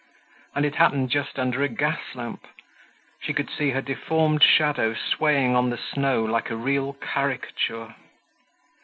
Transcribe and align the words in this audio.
And 0.55 0.65
it 0.65 0.77
happened 0.77 1.11
just 1.11 1.37
under 1.37 1.61
a 1.61 1.69
gas 1.69 1.99
lamp; 2.15 2.47
she 3.21 3.33
could 3.35 3.51
see 3.51 3.69
her 3.69 3.83
deformed 3.83 4.41
shadow 4.41 4.95
swaying 4.95 5.55
on 5.55 5.69
the 5.69 5.77
snow 5.77 6.23
like 6.25 6.49
a 6.49 6.55
real 6.57 6.93
caricature. 6.93 7.93